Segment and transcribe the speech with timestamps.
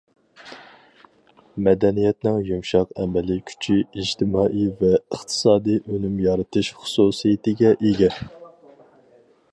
[1.67, 8.15] مەدەنىيەتنىڭ يۇمشاق ئەمەلىي كۈچى ئىجتىمائىي ۋە ئىقتىسادىي ئۈنۈم يارىتىش خۇسۇسىيىتىگە ئىگە.